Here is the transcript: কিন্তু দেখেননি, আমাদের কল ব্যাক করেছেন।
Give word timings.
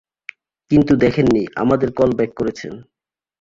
কিন্তু 0.71 0.93
দেখেননি, 0.95 1.43
আমাদের 1.55 1.89
কল 1.91 2.09
ব্যাক 2.15 2.31
করেছেন। 2.35 2.73